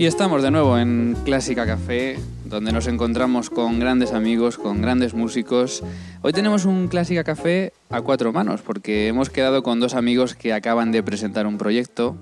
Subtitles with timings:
[0.00, 5.12] Y estamos de nuevo en Clásica Café, donde nos encontramos con grandes amigos, con grandes
[5.12, 5.82] músicos.
[6.22, 10.54] Hoy tenemos un Clásica Café a cuatro manos, porque hemos quedado con dos amigos que
[10.54, 12.16] acaban de presentar un proyecto,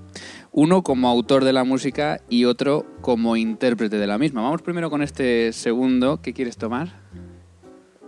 [0.51, 4.43] uno como autor de la música y otro como intérprete de la misma.
[4.43, 6.21] Vamos primero con este segundo.
[6.21, 6.89] ¿Qué quieres tomar?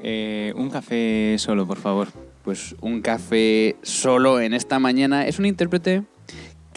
[0.03, 2.09] Eh, un café solo, por favor.
[2.43, 5.29] Pues un café solo en esta mañana.
[5.29, 6.03] Es un intérprete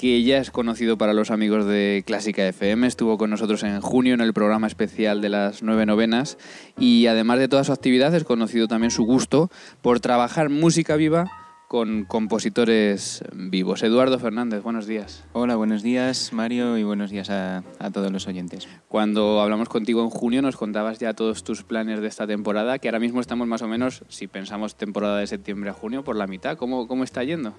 [0.03, 2.85] que ya es conocido para los amigos de Clásica FM.
[2.87, 6.37] Estuvo con nosotros en junio en el programa especial de las nueve novenas
[6.77, 9.49] y además de toda su actividad es conocido también su gusto
[9.81, 11.31] por trabajar música viva
[11.69, 13.81] con compositores vivos.
[13.81, 15.23] Eduardo Fernández, buenos días.
[15.31, 18.67] Hola, buenos días, Mario, y buenos días a, a todos los oyentes.
[18.89, 22.89] Cuando hablamos contigo en junio nos contabas ya todos tus planes de esta temporada, que
[22.89, 26.27] ahora mismo estamos más o menos, si pensamos temporada de septiembre a junio, por la
[26.27, 26.57] mitad.
[26.57, 27.55] ¿Cómo, cómo está yendo?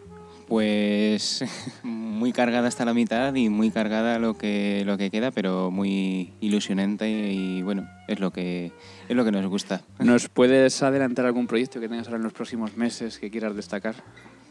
[0.48, 1.44] Pues
[1.82, 6.32] muy cargada hasta la mitad y muy cargada lo que, lo que queda, pero muy
[6.40, 8.72] ilusionante y bueno, es lo que,
[9.08, 9.82] es lo que nos gusta.
[9.98, 13.94] ¿Nos puedes adelantar algún proyecto que tengas ahora en los próximos meses que quieras destacar?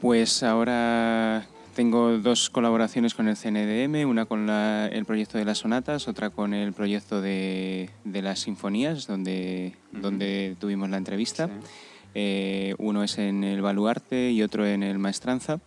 [0.02, 5.60] Pues ahora tengo dos colaboraciones con el CNDM, una con la- el proyecto de las
[5.60, 11.50] sonatas, otra con el proyecto de, de las sinfonías, donde, donde tuvimos la entrevista.
[12.16, 15.60] Eh, uno es en el Baluarte y otro en el Maestranza.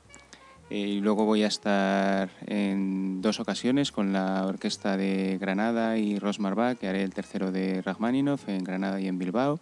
[0.68, 6.18] Eh, y luego voy a estar en dos ocasiones con la orquesta de Granada y
[6.18, 9.60] Rosmar Bach, que haré el tercero de Rachmaninoff en Granada y en Bilbao.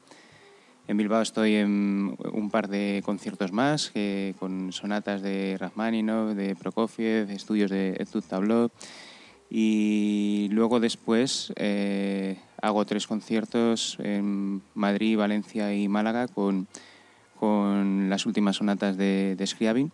[0.86, 6.54] En Bilbao estoy en un par de conciertos más, que con sonatas de Rachmaninoff, de
[6.56, 8.70] Prokofiev, estudios de Etude Tableau.
[9.50, 16.66] Y luego después eh, hago tres conciertos en Madrid, Valencia y Málaga con,
[17.38, 19.92] con las últimas sonatas de, de Scriabin.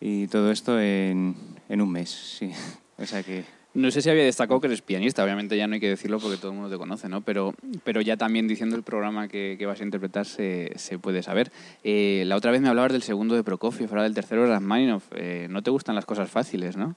[0.00, 1.34] Y todo esto en,
[1.68, 2.50] en un mes, sí.
[3.00, 3.44] O sea que
[3.74, 6.36] No sé si había destacado que eres pianista, obviamente ya no hay que decirlo porque
[6.36, 7.20] todo el mundo te conoce, ¿no?
[7.20, 7.54] Pero,
[7.84, 11.52] pero ya también diciendo el programa que, que vas a interpretar se, se puede saber.
[11.84, 15.04] Eh, la otra vez me hablabas del segundo de Prokofiev, ahora del tercero de Rachmaninoff.
[15.14, 16.96] Eh, no te gustan las cosas fáciles, ¿no?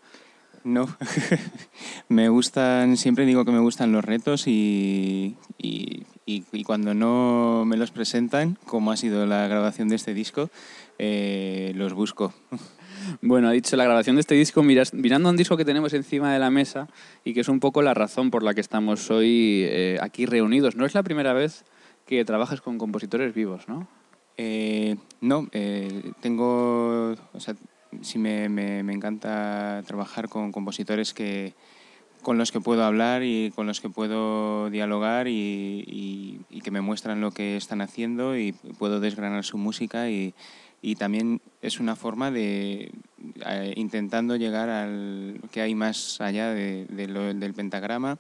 [0.64, 0.88] No,
[2.10, 7.64] me gustan, siempre digo que me gustan los retos y, y, y- y cuando no
[7.66, 10.50] me los presentan, como ha sido la grabación de este disco,
[10.98, 12.34] eh, los busco.
[13.22, 16.34] Bueno, ha dicho la grabación de este disco miras- mirando un disco que tenemos encima
[16.34, 16.88] de la mesa
[17.24, 20.76] y que es un poco la razón por la que estamos hoy eh, aquí reunidos.
[20.76, 21.64] No es la primera vez
[22.06, 23.88] que trabajas con compositores vivos, ¿no?
[24.38, 27.56] Eh, no, eh, tengo, o sea,
[28.02, 31.54] sí me, me- me encanta trabajar con compositores que,
[32.22, 36.82] con los que puedo hablar y con los que puedo dialogar y- y que me
[36.82, 40.34] muestran lo que están haciendo y puedo desgranar su música y,
[40.82, 42.92] y también es una forma de
[43.46, 48.18] eh, intentando llegar al que hay más allá de- lo- del pentagrama.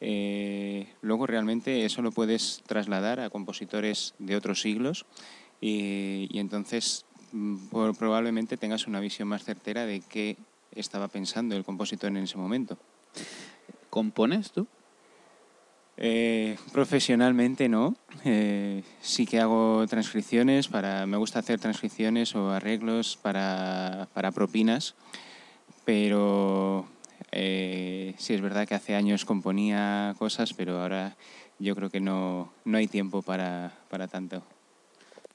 [0.00, 5.06] Eh, luego realmente eso lo puedes trasladar a compositores de otros siglos
[5.60, 10.36] y, y entonces mm, por- probablemente tengas una visión más certera de qué
[10.72, 12.78] estaba pensando el compositor en ese momento.
[13.90, 14.66] ¿Compones tú?
[15.98, 17.96] Eh, profesionalmente no.
[18.24, 21.06] Eh, sí que hago transcripciones para.
[21.06, 24.94] Me gusta hacer transcripciones o arreglos para, para propinas,
[25.84, 26.86] pero
[27.32, 31.16] eh, sí es verdad que hace años componía cosas, pero ahora
[31.58, 34.42] yo creo que no, no hay tiempo para, para tanto.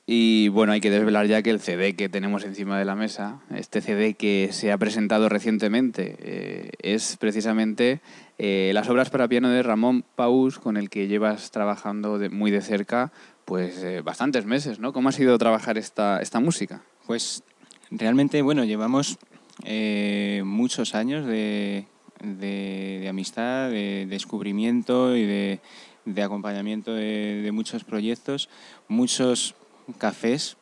[0.06, 3.40] Y bueno, hay que desvelar ya que el CD que tenemos encima de la mesa,
[3.56, 8.02] este CD que se ha presentado recientemente, eh, es precisamente
[8.44, 12.62] eh, las obras para piano de Ramón Paus, con el que llevas trabajando muy de
[12.62, 13.12] cerca
[13.46, 14.94] pues eh, bastantes meses, ¿no?
[14.94, 16.82] ¿Cómo ha sido trabajar esta, esta música?
[17.06, 17.44] Pues
[17.92, 19.20] realmente, bueno, llevamos
[19.64, 21.86] eh, muchos años de,
[22.24, 28.50] de- amistad, de descubrimiento y de, acompañamiento de, muchos proyectos,
[28.88, 29.54] muchos
[30.00, 30.58] cafés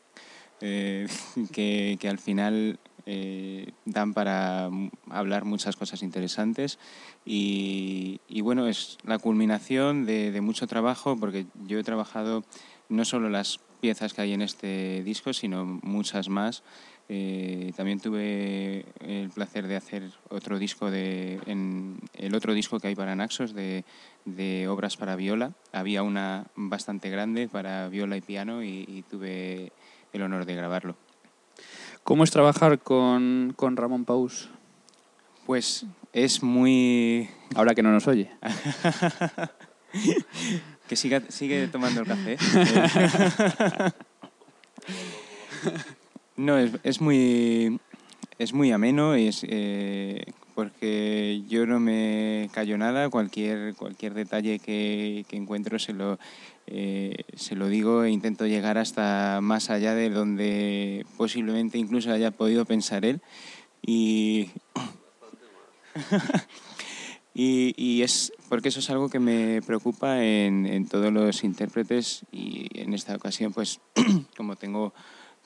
[0.60, 2.78] que, que al final
[3.12, 4.70] eh, dan para
[5.10, 6.78] hablar muchas cosas interesantes
[7.26, 12.44] y, y bueno, es la culminación de, de mucho trabajo porque yo he trabajado
[12.88, 16.62] no solo las piezas que hay en este disco, sino muchas más
[17.12, 22.90] Eh, también tuve el placer de hacer otro disco de, en el otro disco que
[22.90, 23.84] hay para Naxos de,
[24.26, 25.54] de obras para viola.
[25.74, 29.72] Había una bastante grande para viola y piano y, y tuve
[30.14, 30.94] el honor de grabarlo.
[32.04, 34.50] ¿Cómo es trabajar con, con Ramón Paus?
[35.46, 38.32] Pues es muy Ahora que no nos oye.
[40.88, 42.38] que siga, sigue tomando el café.
[46.38, 47.80] no, es, es muy
[48.38, 50.24] es muy ameno y es, eh,
[50.60, 56.20] porque yo no me callo nada, cualquier, cualquier detalle que, encuentro se lo,
[56.68, 62.32] eh, se lo digo e intento llegar hasta más allá de donde posiblemente incluso haya
[62.32, 63.22] podido pensar él.
[63.82, 64.50] Y,
[67.34, 72.68] y, es porque eso es algo que me preocupa en, en todos los intérpretes y
[72.78, 73.80] en esta ocasión, pues
[74.36, 74.94] como tengo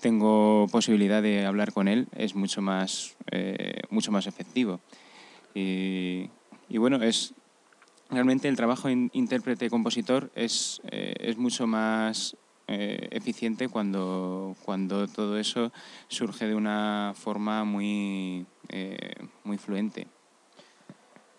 [0.03, 4.81] tengo posibilidad de hablar con él, es mucho más, eh, mucho más efectivo.
[5.53, 6.29] Y,
[6.77, 7.33] bueno, es
[8.09, 12.35] realmente el trabajo in, intérprete-compositor es, eh, es mucho más
[12.67, 15.71] eh, eficiente cuando, cuando todo eso
[16.07, 20.07] surge de una forma muy, eh, muy fluente.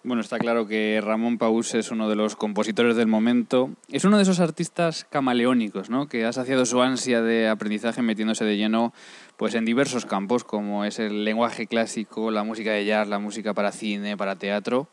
[0.06, 3.70] Bueno, está claro que Ramón Paus es uno de los compositores del momento.
[3.90, 6.08] Es uno de esos artistas camaleónicos, ¿no?
[6.08, 8.92] Que ha saciado su ansia de aprendizaje metiéndose de lleno
[9.38, 13.54] pues, en diversos campos, como es el lenguaje clásico, la música de jazz, la música
[13.54, 14.88] para cine, para teatro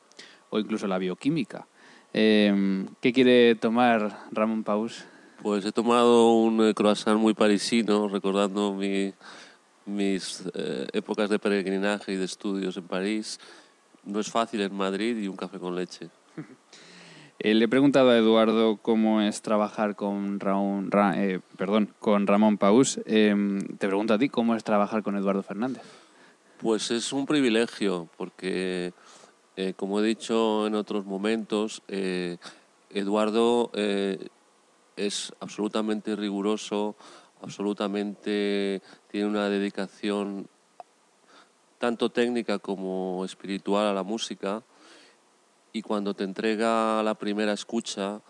[0.49, 1.67] o incluso la bioquímica.
[2.13, 5.03] Eh, ¿Qué quiere tomar Ramón Paus?
[5.43, 9.13] Pues he tomado un croissant muy parisino, recordando mi,
[9.85, 13.39] mis eh, épocas de peregrinaje y de estudios en París
[14.06, 16.09] no es fácil en Madrid y un café con leche.
[17.44, 22.27] Eh, le he preguntado a Eduardo cómo es trabajar con, Raúl, Ra, eh, perdón, con
[22.27, 23.00] Ramón Paus.
[23.07, 23.36] Eh,
[23.80, 25.81] te pregunto a ti cómo es trabajar con Eduardo Fernández.
[26.59, 28.94] Pues es un privilegio porque,
[29.56, 31.81] eh, como he dicho en otros momentos,
[32.92, 33.71] Eduardo
[34.95, 36.95] es absolutamente riguroso,
[37.42, 40.47] absolutamente tiene una dedicación
[41.81, 44.62] tanto técnica como espiritual a la música
[45.74, 48.22] y cuando te entrega la primera escucha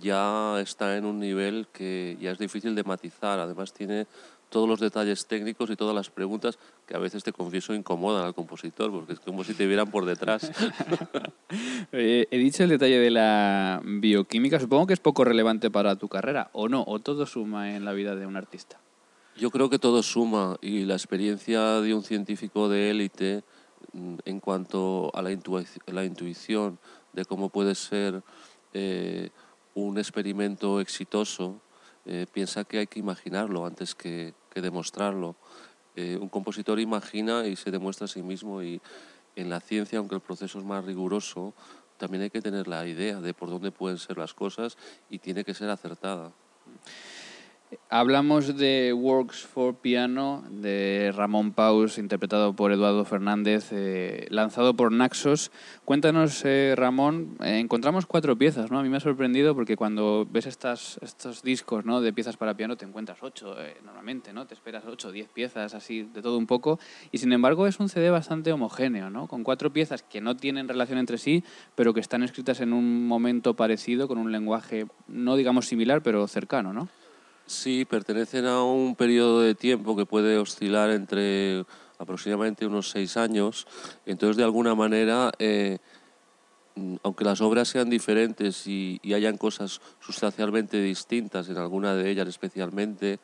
[0.00, 3.38] ya está en un nivel que ya es difícil de matizar.
[3.38, 4.08] Además tiene
[4.48, 8.34] todos los detalles técnicos y todas las preguntas que a veces te confieso incomodan al
[8.34, 10.50] compositor porque es como si te vieran por detrás.
[11.92, 16.50] he dicho el detalle de la bioquímica, supongo que es poco relevante para tu carrera
[16.52, 18.80] o no, o todo suma en la vida de un artista.
[19.38, 23.44] Yo creo que todo suma y la experiencia de un científico de élite
[24.24, 26.78] en cuanto a la, intu la intuición
[27.12, 28.22] de cómo puede ser
[28.72, 29.28] eh,
[29.74, 31.60] un experimento exitoso,
[32.06, 35.36] eh, piensa que hay que imaginarlo antes que, que demostrarlo.
[35.96, 38.80] Eh, un compositor imagina y se demuestra a sí mismo y
[39.34, 41.52] en la ciencia, aunque el proceso es más riguroso,
[41.98, 44.78] también hay que tener la idea de por dónde pueden ser las cosas
[45.10, 46.32] y tiene que ser acertada.
[47.88, 54.92] Hablamos de Works for Piano de Ramón Paus, interpretado por Eduardo Fernández, eh, lanzado por
[54.92, 55.50] Naxos.
[55.84, 58.78] Cuéntanos, eh, Ramón, eh, encontramos cuatro piezas, ¿no?
[58.78, 62.00] A mí me ha sorprendido porque cuando ves estas, estos discos ¿no?
[62.00, 64.46] de piezas para piano te encuentras ocho eh, normalmente, ¿no?
[64.46, 66.78] Te esperas ocho, diez piezas, así, de todo un poco.
[67.10, 69.26] Y sin embargo es un CD bastante homogéneo, ¿no?
[69.26, 71.42] Con cuatro piezas que no tienen relación entre sí,
[71.74, 76.28] pero que están escritas en un momento parecido, con un lenguaje, no digamos similar, pero
[76.28, 76.88] cercano, ¿no?
[77.46, 81.64] Sí, pertenecen a un periodo de tiempo que puede oscilar entre
[81.96, 83.68] aproximadamente unos seis años.
[84.04, 85.78] Entonces, de alguna manera, eh,
[87.04, 93.20] aunque las obras sean diferentes y, hayan cosas sustancialmente distintas, en alguna de ellas especialmente,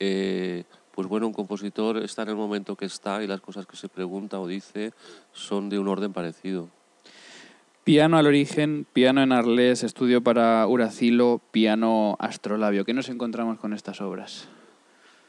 [0.00, 3.76] eh, pues bueno, un compositor está en el momento que está y las cosas que
[3.76, 4.92] se pregunta o dice
[5.32, 6.77] son de un orden parecido.
[7.88, 12.84] Piano al origen, piano en Arles, estudio para Uracilo, piano astrolabio.
[12.84, 14.46] ¿Qué nos encontramos con estas obras?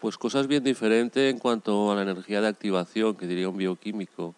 [0.02, 4.36] Pues cosas bien diferentes en cuanto a la energía de activación, que diría un bioquímico.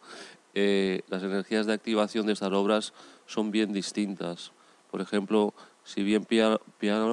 [0.54, 2.94] Eh, las energías de activación de estas obras
[3.25, 4.51] son bien distintas.
[4.92, 6.60] Por ejemplo, si bien piano,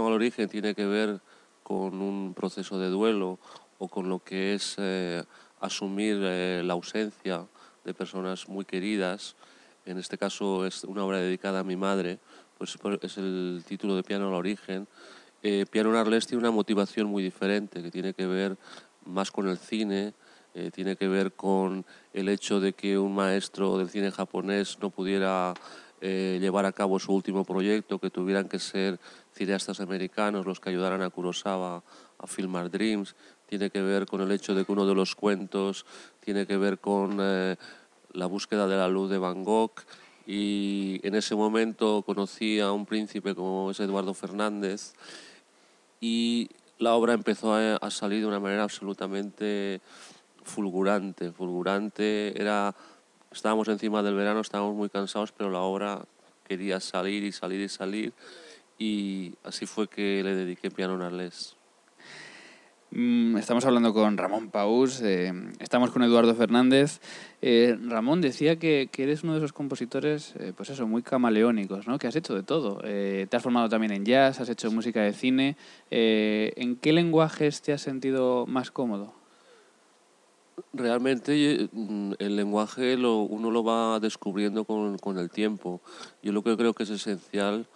[0.06, 1.22] al origen tiene que ver
[1.62, 3.38] con un proceso de duelo
[3.78, 5.24] o con lo que es eh,
[5.58, 7.46] asumir eh, la ausencia
[7.86, 9.36] de personas muy queridas,
[9.90, 12.18] en este caso es una obra dedicada a mi madre,
[12.58, 14.86] pues es el título de Piano al origen.
[15.42, 18.58] Eh, Piano en Arles tiene una motivación muy diferente, que tiene que ver
[19.06, 20.12] más con el cine,
[20.54, 24.90] eh, tiene que ver con el hecho de que un maestro del cine japonés no
[24.90, 25.54] pudiera
[26.00, 29.00] eh, llevar a cabo su último proyecto, que tuvieran que ser
[29.34, 31.82] cineastas americanos los que ayudaran a Kurosawa
[32.18, 33.16] a filmar Dreams.
[33.46, 35.86] tiene que ver con el hecho de que uno de los cuentos
[36.20, 37.56] tiene que ver con eh,
[38.12, 39.72] la búsqueda de la luz de Van Gogh
[40.26, 44.94] y en ese momento conocí a un príncipe como es Eduardo Fernández
[46.00, 46.48] y
[46.78, 49.80] la obra empezó a, salir de una manera absolutamente
[50.44, 52.74] fulgurante, fulgurante, era,
[53.32, 56.04] estábamos encima del verano, estábamos muy cansados, pero la obra
[56.46, 58.12] quería salir y salir y salir
[58.78, 61.57] y así fue que le dediqué piano en Arles.
[62.90, 65.30] Mm, Estamos hablando con Ramón Paus, eh,
[65.60, 67.00] estamos con Eduardo Fernández.
[67.42, 71.86] Eh, Ramón decía que, que eres uno de esos compositores, eh, pues eso, muy camaleónicos,
[71.86, 71.98] ¿no?
[71.98, 72.80] Que has hecho de todo.
[72.84, 75.56] Eh, te has formado también en jazz, has hecho música de cine.
[75.90, 79.12] Eh, ¿En qué lenguajes te has sentido más cómodo?
[80.72, 85.82] Realmente mm, el lenguaje lo, uno lo va descubriendo con, con el tiempo.
[86.22, 87.66] Yo lo que creo que es esencial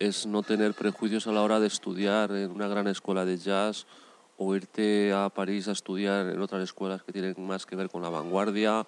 [0.00, 3.86] es no tener prejuicios a la hora de estudiar en una gran escuela de jazz
[4.42, 8.00] o irte a París a estudiar en otras escuelas que tienen más que ver con
[8.00, 8.86] la vanguardia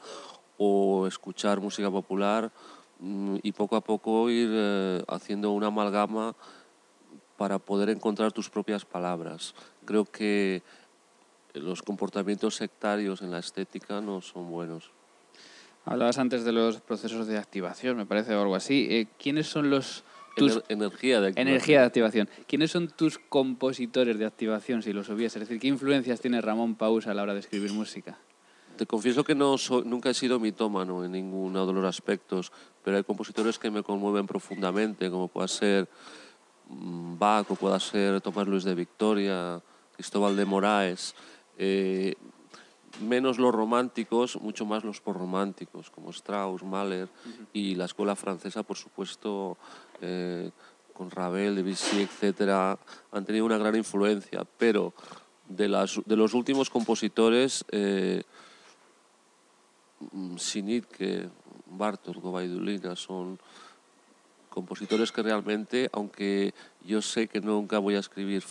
[0.56, 2.50] o escuchar música popular
[2.98, 6.34] mm, y poco a poco ir eh, haciendo una amalgama
[7.36, 9.54] para poder encontrar tus propias palabras.
[9.84, 10.62] Creo que
[11.52, 14.90] los comportamientos sectarios en la estética no son buenos.
[15.84, 18.86] Hablabas antes de los procesos de activación, me parece, o algo así.
[18.88, 20.02] Eh, ¿Quiénes son los
[20.36, 21.48] tus Ener- energía de activación.
[21.48, 22.28] energía de activación?
[22.46, 25.38] ¿Quiénes son tus compositores de activación, si los hubiese?
[25.38, 28.18] Es decir, ¿qué influencias tiene Ramón Paus a la hora de escribir música?
[28.76, 32.50] Te confieso que no soy- nunca he sido mitómano en ninguno de los aspectos,
[32.82, 35.88] pero hay compositores que me conmueven profundamente, como pueda ser
[36.68, 39.60] mm, Bach o pueda ser Tomás Luis de Victoria,
[39.94, 41.14] Cristóbal de Moraes.
[41.58, 42.14] eh,
[43.00, 47.08] menos los románticos, mucho más los porrománticos, como Strauss, Mahler
[47.52, 49.56] y la escuela francesa, por supuesto,
[50.00, 50.50] eh,
[50.92, 52.78] con Ravel, Debussy, etcétera,
[53.10, 54.44] han tenido una gran influencia.
[54.58, 54.92] Pero
[55.48, 58.22] de, las, de los últimos compositores, eh,
[60.36, 61.28] Sinitke,
[61.66, 63.38] Bartók, Gubaidulina son
[64.48, 66.52] compositores que realmente, aunque
[66.84, 68.44] yo sé que nunca voy a escribir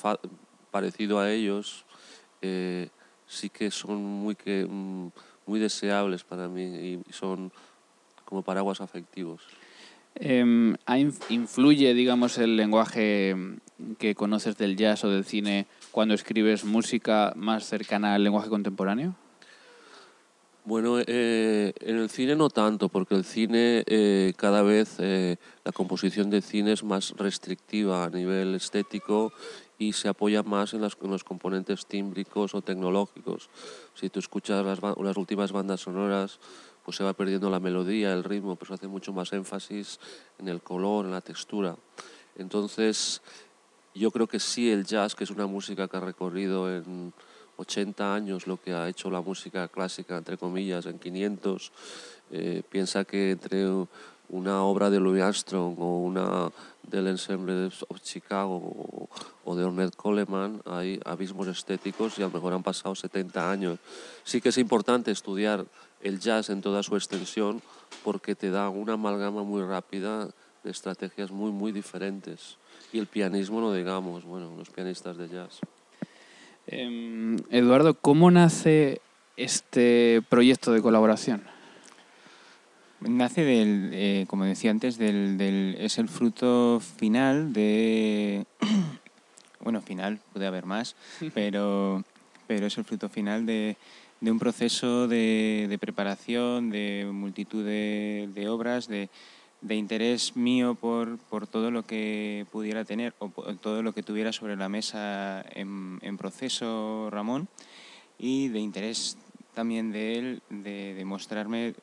[0.72, 1.86] parecido a ellos,
[2.42, 2.90] eh,
[3.32, 5.08] sí que son muy, que, mm,
[5.48, 6.64] muy deseables para mí
[7.08, 7.52] y son
[8.26, 9.44] como paraguas afectivos.
[10.16, 13.60] Em, ¿ha inf- ¿Influye, digamos, el lenguaje em,
[13.98, 19.16] que conoces del jazz o del cine cuando escribes música más cercana al lenguaje contemporáneo?
[20.64, 25.72] Bueno, eh, en el cine no tanto, porque el cine eh, cada vez eh, la
[25.72, 29.34] composición de cine es más restrictiva a nivel estético
[29.80, 33.50] y se apoya más en, las- en los componentes tímbricos o tecnológicos.
[33.96, 36.40] Si tú escuchas las, las últimas bandas sonoras,
[36.86, 40.00] pues se va perdiendo la melodía, el ritmo, pero se hace mucho más énfasis
[40.38, 41.76] en el color, en la textura.
[42.38, 43.24] Entonces,
[43.96, 47.14] yo creo que sí el jazz, que es una música que ha recorrido en
[47.62, 51.72] 80 años lo que ha hecho la música clásica, entre comillas, en 500,
[52.32, 53.68] eh, piensa que entre
[54.30, 56.52] una obra de Louis Armstrong o una
[56.84, 59.08] del Ensemble of Chicago
[59.44, 63.80] o, de Ornette Coleman hay abismos estéticos y a lo mejor han pasado 70 años.
[64.24, 65.66] Sí que es importante estudiar
[66.02, 67.62] el jazz en toda su extensión
[68.04, 70.30] porque te da una amalgama muy rápida
[70.64, 72.58] de estrategias muy, muy diferentes.
[72.94, 75.60] Y el pianismo, no digamos, bueno, los pianistas de jazz.
[76.72, 79.02] Em, Eduardo, ¿cómo nace
[79.36, 81.44] este proyecto de colaboración?
[83.02, 88.46] Nace del, eh, como decía antes, del, del- es el fruto final de,
[89.60, 90.96] bueno, final, puede haber más,
[91.34, 92.04] pero,
[92.48, 93.76] pero es el fruto final de,
[94.22, 99.10] de un proceso de, de preparación, de multitud de, de obras, de,
[99.62, 104.02] de interés mío por, por todo lo que pudiera tener o por todo lo que
[104.04, 107.48] tuviera sobre la mesa en, en proceso Ramón
[108.18, 109.18] y de interés
[109.54, 111.76] también de él de, mostrarme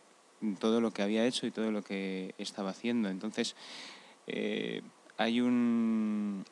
[0.59, 3.09] todo lo que había hecho y todo lo que estaba haciendo.
[3.11, 3.55] Entonces,
[4.27, 4.83] eh,
[5.17, 6.45] hay un,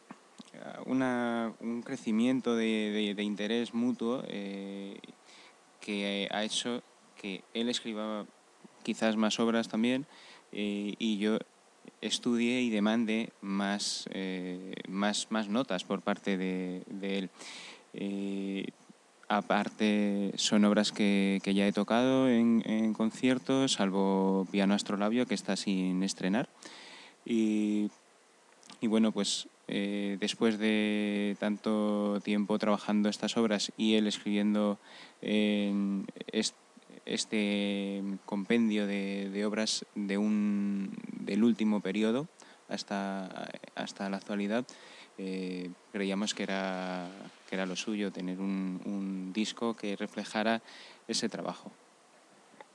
[0.87, 4.99] un crecimiento de, de- de interés mutuo eh,
[5.81, 6.83] que ha hecho
[7.21, 8.27] que él escriba
[8.83, 10.07] quizás más obras también
[10.53, 11.39] eh, y yo
[12.01, 17.31] estudie y demande más, eh, más, más notas por parte de, de él.
[17.95, 18.67] Eh,
[19.29, 25.35] aparte, son obras que, que ya he tocado en, en conciertos, salvo Piano Astrolabio, que
[25.35, 26.49] está sin estrenar.
[27.25, 27.89] Y,
[28.81, 34.79] y bueno, pues eh, después de tanto tiempo trabajando estas obras y él escribiendo
[35.23, 36.55] en est-
[37.07, 42.27] este compendio de, de obras de un, del último periodo
[42.69, 44.67] hasta, hasta la actualidad,
[45.19, 47.09] eh, creíamos que era,
[47.49, 50.61] que era lo suyo, tener un, un disco que reflejara
[51.09, 51.73] ese trabajo.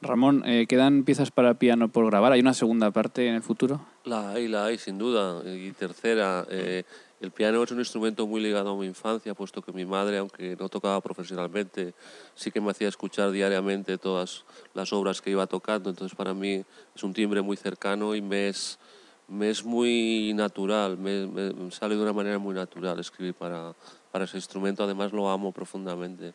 [0.02, 2.32] Ramón, eh, ¿quedan piezas para piano por grabar?
[2.32, 3.86] ¿Hay una segunda parte en el futuro?
[4.04, 5.44] La hay, la hay, sin duda.
[5.46, 6.86] Y tercera, eh,
[7.22, 10.56] el piano es un instrumento muy ligado a mi infancia, puesto que mi madre, aunque
[10.60, 11.94] no tocaba profesionalmente,
[12.34, 15.92] sí que me hacía escuchar diariamente todas las obras que iba tocando.
[15.92, 16.64] Entonces, para mí
[16.96, 18.80] es un timbre muy cercano y me es,
[19.28, 23.76] me es muy natural, me, me- sale de una manera muy natural escribir para,
[24.12, 24.84] para ese instrumento.
[24.84, 26.34] Además, lo amo profundamente.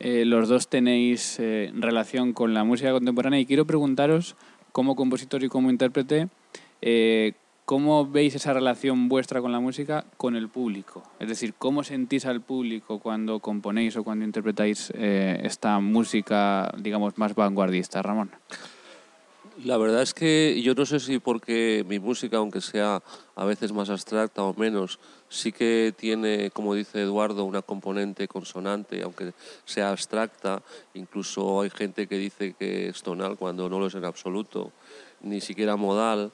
[0.00, 4.36] Eh, los dos tenéis eh, relación con la música contemporánea y quiero preguntaros,
[4.72, 6.28] como compositor y como intérprete,
[6.80, 7.32] eh,
[7.68, 11.02] ¿cómo veis esa relación vuestra con la música con el público?
[11.20, 17.18] Es decir, ¿cómo sentís al público cuando componéis o cuando interpretáis eh, esta música, digamos,
[17.18, 18.30] más vanguardista, Ramón?
[19.66, 23.02] La verdad es que yo no sé si porque mi música, aunque sea
[23.36, 24.98] a veces más abstracta o menos,
[25.28, 29.34] sí que tiene, como dice Eduardo, una componente consonante, aunque
[29.66, 30.62] sea abstracta.
[30.94, 34.72] Incluso hay gente que dice que es tonal cuando no lo es en absoluto,
[35.20, 36.32] ni siquiera modal.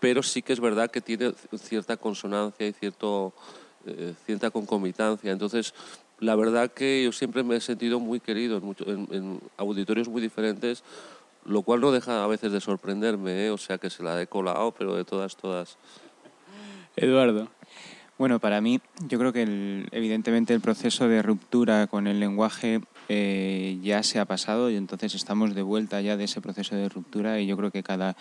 [0.00, 3.32] Pero sí que es verdad que tiene cierta consonancia y cierto,
[3.86, 5.32] eh, cierta concomitancia.
[5.32, 5.74] Entonces,
[6.20, 10.20] la verdad que yo siempre me he sentido muy querido en, mucho- en- auditorios muy
[10.20, 10.82] diferentes,
[11.44, 13.50] lo cual no deja a veces de sorprenderme, ¿eh?
[13.50, 15.76] o sea que se la he colado, pero de todas, todas.
[16.96, 17.48] Eduardo.
[18.18, 23.78] Bueno, para mí, yo creo que evidentemente el proceso de ruptura con el lenguaje eh,
[23.82, 27.40] ya se ha pasado y entonces estamos de vuelta ya de ese proceso de ruptura
[27.40, 28.16] y yo creo que cada,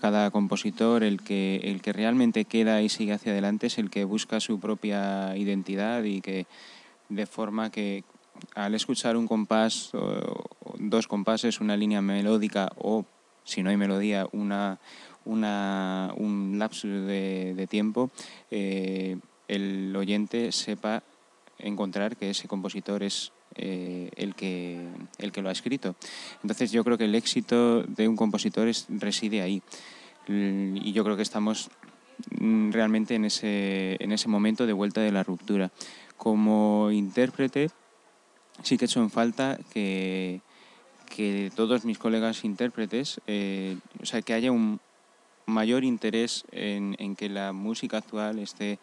[0.00, 4.04] cada compositor, el que, el que realmente queda y sigue hacia adelante es el que
[4.04, 6.46] busca su propia identidad y que
[7.08, 8.04] de forma que
[8.54, 10.44] al escuchar un compás, o,
[10.78, 13.04] dos compases, una línea melódica o,
[13.44, 14.78] si no hay melodía, una,
[15.24, 18.10] una, un lapsus de, de tiempo,
[18.50, 21.02] eh, el oyente sepa
[21.58, 24.86] encontrar que ese compositor es eh, el, que,
[25.18, 25.94] el que lo ha escrito.
[26.42, 29.62] Entonces yo creo que el éxito de un compositor es- reside ahí.
[30.26, 31.70] Y yo creo que estamos
[32.40, 35.70] mm, realmente en ese, en ese momento de vuelta de la ruptura.
[36.16, 37.70] Como intérprete,
[38.62, 40.40] sí que he hecho en falta que,
[41.14, 44.80] que todos mis colegas intérpretes, eh, o sea, que haya un
[45.46, 48.78] mayor interés en, en que la música actual esté,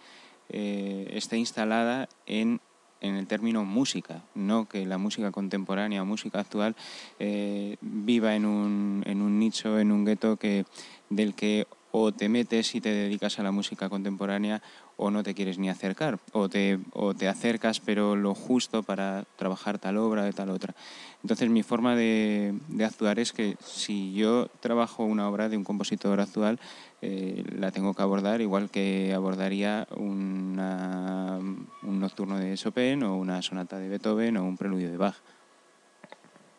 [0.50, 2.60] eh, esté instalada en,
[3.02, 6.76] en el término música, no que la música contemporánea o música actual
[7.20, 10.66] eh, viva en un, en un nicho, en un gueto que,
[11.10, 14.62] del que o te metes y te dedicas a la música contemporánea
[14.98, 19.24] o no te quieres ni acercar, o te, o te acercas pero lo justo para
[19.36, 20.76] trabajar tal obra de tal otra.
[21.24, 25.64] Entonces mi forma de, de actuar es que si yo trabajo una obra de un
[25.64, 26.60] compositor actual,
[27.02, 31.40] eh, la tengo que abordar igual que abordaría una-
[31.84, 35.16] un nocturno de Chopin o una sonata de Beethoven o un preludio de Bach.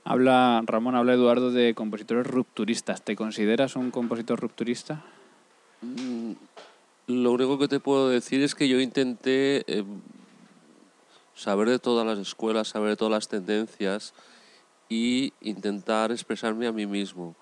[0.05, 3.03] Habla, Ramón, habla Eduardo de compositores rupturistas.
[3.03, 5.05] ¿Te consideras un compositor rupturista?
[5.83, 6.33] Mm,
[7.09, 9.85] Lo único que te puedo decir es que yo intenté eh,
[11.35, 14.15] saber de todas las escuelas, saber de todas las tendencias
[14.89, 17.35] y intentar expresarme a mí mismo.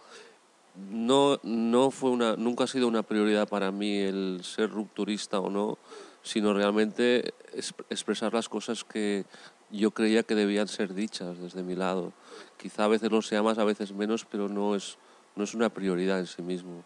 [0.90, 5.50] No, no fue una, nunca ha sido una prioridad para mí el ser rupturista o
[5.50, 5.78] no,
[6.22, 9.24] sino realmente es- expresar las cosas que
[9.70, 12.12] yo creía que debían ser dichas desde mi lado.
[12.56, 14.96] Quizá a veces lo sea más, a veces menos, pero no es,
[15.36, 16.84] no es una prioridad en sí mismo.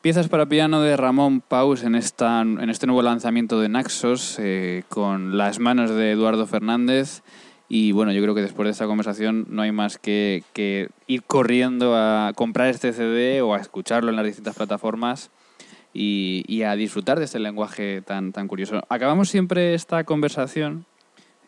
[0.00, 4.84] Piezas para piano de Ramón Paus en, esta, en este nuevo lanzamiento de Naxos eh,
[4.88, 7.22] con las manos de Eduardo Fernández.
[7.68, 11.24] Y bueno, yo creo que después de esta conversación no hay más que, que ir
[11.24, 15.32] corriendo a comprar este CD o a escucharlo en las distintas plataformas
[15.92, 18.80] y, y a disfrutar de este lenguaje tan, tan curioso.
[18.88, 20.86] Acabamos siempre esta conversación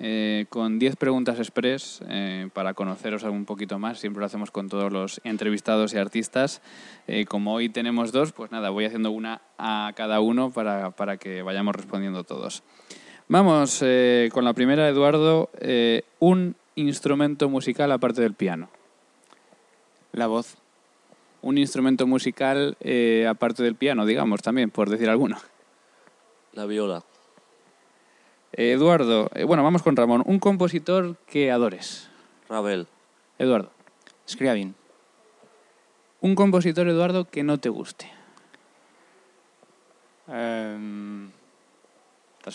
[0.00, 4.00] eh, con 10 preguntas express eh, para conoceros un poquito más.
[4.00, 6.62] Siempre lo hacemos con todos los entrevistados y artistas.
[7.06, 11.18] Eh, como hoy tenemos dos, pues nada, voy haciendo una a cada uno para, para
[11.18, 12.64] que vayamos respondiendo todos.
[13.32, 15.50] Vamos eh, con la primera, Eduardo.
[15.60, 18.68] Eh, un instrumento musical aparte del piano.
[20.10, 20.56] La voz,
[21.40, 25.38] Un instrumento musical eh, aparte del piano, digamos, también, por decir alguno.
[26.54, 27.04] La viola.
[28.52, 30.22] Eduardo, eh, bueno, vamos con Ramón.
[30.26, 32.08] Un compositor que adores.
[32.48, 32.86] Ravel.
[33.38, 33.70] Eduardo.
[34.28, 34.74] Scriabin,
[36.20, 38.10] Un compositor, Eduardo, que no te guste.
[40.28, 41.30] em,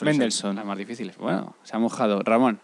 [0.01, 0.55] Mendelssohn.
[0.55, 1.17] Las más difíciles.
[1.17, 2.21] Bueno, se ha mojado.
[2.21, 2.59] Ramón.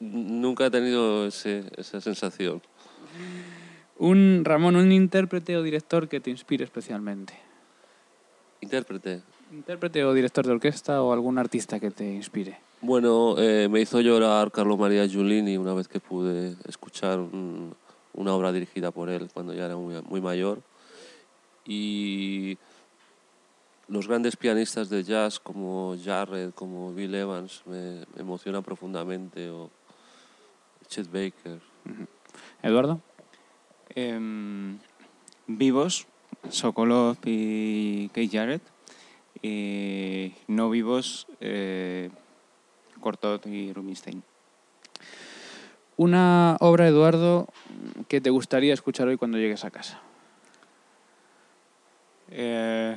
[0.00, 2.62] Nunca he tenido ese- esa sensación.
[3.98, 7.34] Un, Ramón, un intérprete o director que te inspire especialmente.
[8.60, 9.22] Intérprete.
[9.52, 12.58] ¿Intérprete o director de orquesta o algún artista que te inspire?
[12.80, 17.74] Bueno, eh, me hizo llorar Carlo María Giulini una vez que pude escuchar un-
[18.14, 20.60] una obra dirigida por él cuando ya era muy, muy mayor.
[21.66, 22.56] Y
[23.88, 29.70] los grandes pianistas de jazz como Jarrett, como Bill Evans, me, me emocionan profundamente, o
[30.88, 31.60] Chet Baker.
[32.62, 33.00] Eduardo.
[33.94, 34.78] Em,
[35.46, 36.06] vivos,
[36.50, 38.62] Sokolov y Keith Jarrett.
[40.46, 42.10] No vivos, eh,
[43.00, 44.22] Cortot y Rubinstein.
[45.96, 47.48] Una obra, Eduardo,
[48.08, 50.00] que te gustaría escuchar hoy cuando llegues a casa.
[52.30, 52.96] Eh,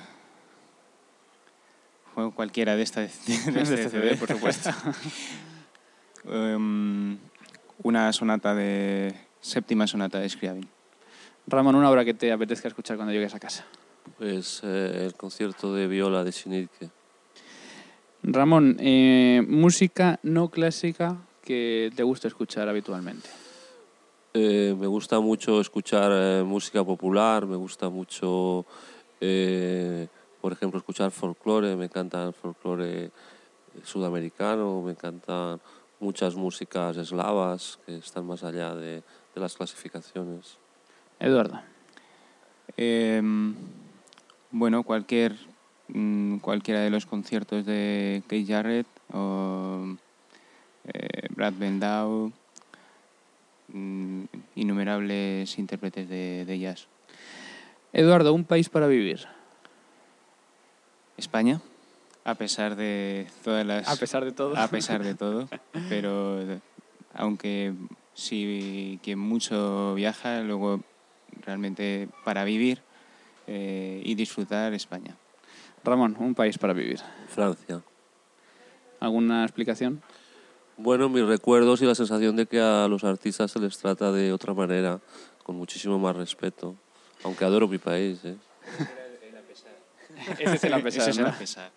[2.15, 4.09] bueno, cualquiera de estas de, De este este CD.
[4.09, 4.69] CD, por supuesto.
[6.23, 7.17] Em,
[7.81, 10.69] una sonata de séptima sonata de Scriabin.
[11.47, 13.65] Ramón, una obra que te apetezca escuchar cuando llegues a casa.
[14.17, 16.89] Pues eh, el concierto de viola de Sinitke.
[18.23, 23.29] Ramón, eh, música no clásica que te gusta escuchar habitualmente.
[24.33, 28.65] Eh, me gusta mucho escuchar eh, música popular, me gusta mucho,
[29.19, 30.07] eh,
[30.39, 33.11] por ejemplo, escuchar folclore, me encanta el folclore
[33.83, 35.59] sudamericano, me encantan
[35.99, 39.03] muchas músicas eslavas que están más allá de,
[39.35, 40.57] de las clasificaciones.
[41.19, 41.59] Eduardo.
[42.77, 43.53] Em,
[44.51, 45.35] bueno, cualquier,
[45.87, 49.95] mm, cualquiera de los conciertos de Keith Jarrett o
[50.85, 52.31] eh, Brad Bendau,
[53.69, 54.23] mm,
[54.55, 56.87] innumerables intérpretes de, de jazz.
[57.93, 59.27] Eduardo, un país para vivir.
[61.17, 61.61] España,
[62.23, 63.87] a pesar de todas las...
[63.87, 64.57] A pesar de todo.
[64.57, 65.47] a pesar de todo,
[65.89, 66.39] pero
[67.13, 67.73] aunque
[68.13, 70.81] sí quien mucho viaja, luego
[71.45, 72.81] realmente para vivir
[73.53, 75.17] eh, y disfrutar España.
[75.83, 77.01] Ramón, un país para vivir.
[77.27, 77.81] Francia.
[79.01, 80.01] ¿Alguna explicación?
[80.77, 84.31] Bueno, mis recuerdos y la sensación de que a los artistas se les trata de
[84.31, 85.01] otra manera,
[85.43, 86.75] con muchísimo más respeto,
[87.25, 88.23] aunque adoro mi país.
[88.23, 88.37] ¿eh?
[90.39, 91.29] Ese es el a pesar, Ese es el ¿no?
[91.29, 91.71] a pesar.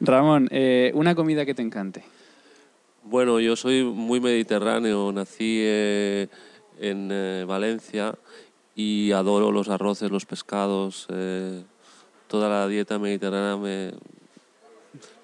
[0.00, 2.02] Ramón, eh, una comida que te encante.
[3.02, 6.28] Bueno, yo soy muy mediterráneo, nací eh,
[6.80, 8.14] en eh, Valencia
[8.74, 11.62] y adoro los arroces, los pescados, eh,
[12.28, 13.92] toda la dieta mediterránea me,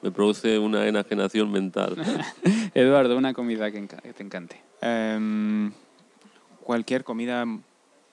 [0.02, 1.96] me produce una enajenación mental.
[2.74, 4.60] Eduardo, una comida que, enca- que te encante.
[4.80, 5.72] Em,
[6.62, 7.44] cualquier comida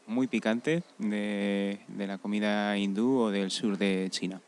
[0.08, 4.42] muy picante de, de la comida hindú o del sur de China.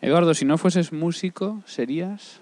[0.00, 2.40] Eduardo, si no fueses músico, serías...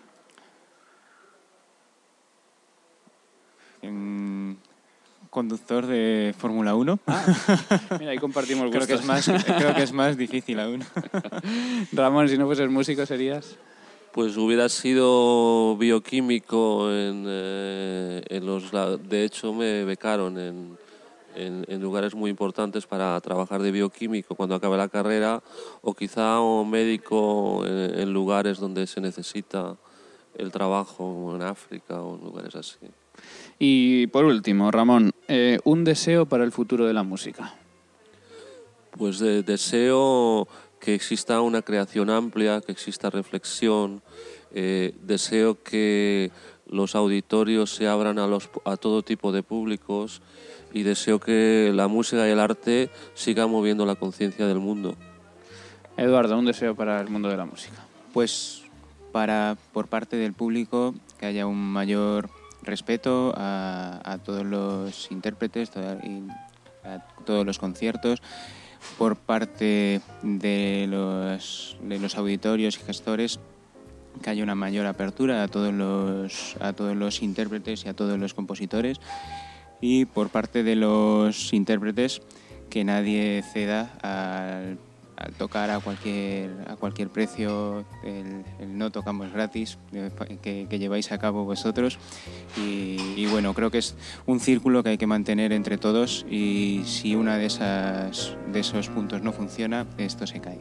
[5.31, 6.99] conductor de Fórmula 1.
[7.99, 9.01] Mira, ahí compartimos creo, que gustos.
[9.01, 10.85] es más, creo que es más difícil aún.
[11.93, 13.57] Ramón, si no fueses músico, serías...
[14.13, 18.73] Pues hubiera sido bioquímico en, eh, en los...
[19.09, 20.77] De hecho, me becaron en,
[21.37, 25.41] en, en lugares muy importantes para trabajar de bioquímico cuando acabe la carrera
[25.81, 29.77] o quizá o médico en, en lugares donde se necesita
[30.35, 32.79] el trabajo, como en África o en lugares así.
[33.59, 37.55] Y por último, Ramón, eh, un deseo para el futuro de la música.
[38.97, 40.49] Pues de- deseo
[40.81, 44.03] que exista una creación amplia, que exista reflexión,
[44.53, 46.31] eh, deseo que
[46.67, 50.23] los auditorios se abran a, los, a todo tipo de públicos
[50.73, 54.97] y deseo que la música y el arte sigan moviendo la conciencia del mundo.
[55.97, 57.85] Eduardo, un deseo para el mundo de la música.
[58.15, 58.63] Pues
[59.13, 62.31] para por parte del público que haya un mayor
[62.63, 68.23] respeto a, todos los intérpretes a todos los conciertos
[68.99, 73.41] por parte de los, de los auditorios y gestores
[74.23, 78.19] que haya una mayor apertura a todos los a todos los intérpretes y a todos
[78.19, 78.99] los compositores.
[79.81, 82.21] Y por parte de los intérpretes
[82.69, 84.79] que nadie ceda al,
[85.21, 90.11] al tocar a cualquier a cualquier precio el, el no tocamos gratis eh,
[90.43, 91.99] que, que lleváis a cabo vosotros
[92.57, 93.95] y, y bueno creo que es
[94.27, 98.89] un círculo que hay que mantener entre todos y si una de esas de esos
[98.89, 100.59] puntos no funciona esto se cae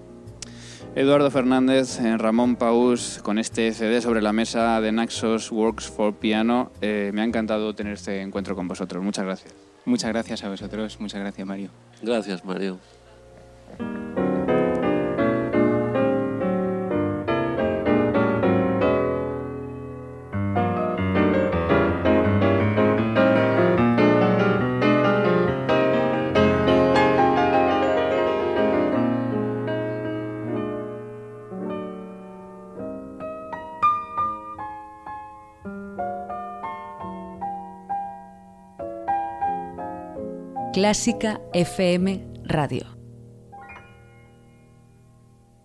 [0.96, 6.16] Eduardo Fernández, eh, Ramón Paus, con este CD sobre la mesa de Naxos Works for
[6.16, 6.72] Piano.
[6.82, 9.04] Eh, me ha encantado tener este encuentro con vosotros.
[9.04, 9.54] Muchas gracias.
[9.86, 11.70] muchas gracias a vosotros muchas gracias Mario
[12.02, 12.80] Gracias, Mario.
[40.90, 42.99] Clásica FM Radio.